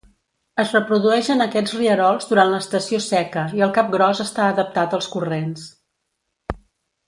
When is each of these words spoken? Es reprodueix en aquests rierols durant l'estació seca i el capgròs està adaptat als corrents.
Es 0.61 0.69
reprodueix 0.75 1.29
en 1.33 1.43
aquests 1.45 1.75
rierols 1.81 2.31
durant 2.31 2.49
l'estació 2.55 3.01
seca 3.09 3.45
i 3.61 3.63
el 3.67 3.77
capgròs 3.77 4.23
està 4.27 4.49
adaptat 4.57 4.97
als 5.01 5.11
corrents. 5.17 5.69